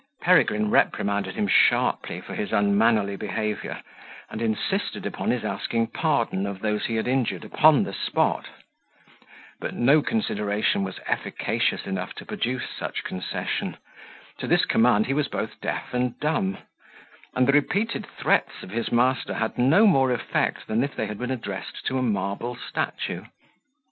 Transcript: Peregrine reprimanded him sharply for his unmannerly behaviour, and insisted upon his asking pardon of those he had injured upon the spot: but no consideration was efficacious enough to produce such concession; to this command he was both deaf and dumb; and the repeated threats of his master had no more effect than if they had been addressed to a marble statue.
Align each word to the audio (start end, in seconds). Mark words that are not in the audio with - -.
Peregrine 0.23 0.71
reprimanded 0.71 1.35
him 1.35 1.45
sharply 1.47 2.19
for 2.21 2.33
his 2.33 2.51
unmannerly 2.51 3.15
behaviour, 3.15 3.83
and 4.31 4.41
insisted 4.41 5.05
upon 5.05 5.29
his 5.29 5.45
asking 5.45 5.85
pardon 5.85 6.47
of 6.47 6.59
those 6.59 6.85
he 6.87 6.95
had 6.95 7.07
injured 7.07 7.45
upon 7.45 7.83
the 7.83 7.93
spot: 7.93 8.47
but 9.59 9.75
no 9.75 10.01
consideration 10.01 10.83
was 10.83 10.99
efficacious 11.05 11.85
enough 11.85 12.15
to 12.15 12.25
produce 12.25 12.67
such 12.75 13.03
concession; 13.03 13.77
to 14.39 14.47
this 14.47 14.65
command 14.65 15.05
he 15.05 15.13
was 15.13 15.27
both 15.27 15.61
deaf 15.61 15.93
and 15.93 16.19
dumb; 16.19 16.57
and 17.35 17.47
the 17.47 17.51
repeated 17.53 18.07
threats 18.17 18.63
of 18.63 18.71
his 18.71 18.91
master 18.91 19.35
had 19.35 19.55
no 19.59 19.85
more 19.85 20.11
effect 20.11 20.65
than 20.65 20.83
if 20.83 20.95
they 20.95 21.05
had 21.05 21.19
been 21.19 21.29
addressed 21.29 21.85
to 21.85 21.99
a 21.99 22.01
marble 22.01 22.55
statue. 22.55 23.23